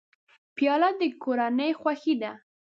پیاله 0.55 0.89
د 0.99 1.01
کورنۍ 1.23 1.71
خوښي 1.79 2.15
ده. 2.21 2.31